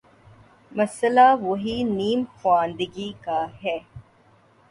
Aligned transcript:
مسئلہ 0.71 1.27
وہی 1.41 1.75
نیم 1.89 2.23
خواندگی 2.37 3.11
کا 3.21 3.45
ہے۔ 3.63 3.77